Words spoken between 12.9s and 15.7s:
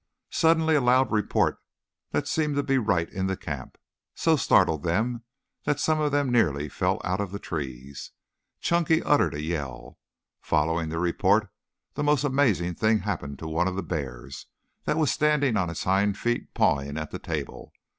happened to one of the bears that was standing on